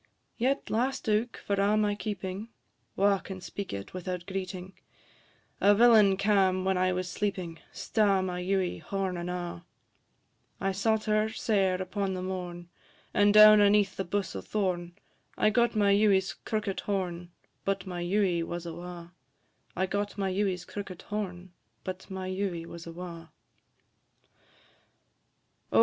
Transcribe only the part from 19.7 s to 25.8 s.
I got my Ewie's crookit horn, &c. VII. O!